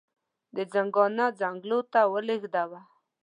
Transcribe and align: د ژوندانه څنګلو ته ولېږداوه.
د 0.55 0.57
ژوندانه 0.71 1.25
څنګلو 1.39 1.79
ته 1.91 1.99
ولېږداوه. 2.13 2.81